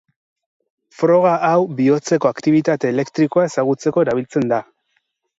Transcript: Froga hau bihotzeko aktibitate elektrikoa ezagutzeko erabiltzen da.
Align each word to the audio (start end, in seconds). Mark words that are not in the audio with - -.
Froga 0.99 1.33
hau 1.49 1.59
bihotzeko 1.79 2.29
aktibitate 2.31 2.91
elektrikoa 2.93 3.43
ezagutzeko 3.49 4.05
erabiltzen 4.07 4.49
da. 4.53 4.61